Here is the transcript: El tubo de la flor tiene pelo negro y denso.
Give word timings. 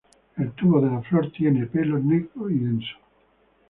El 0.35 0.51
tubo 0.53 0.81
de 0.81 0.89
la 0.89 1.03
flor 1.03 1.31
tiene 1.31 1.67
pelo 1.67 1.99
negro 1.99 2.49
y 2.49 2.57
denso. 2.57 2.95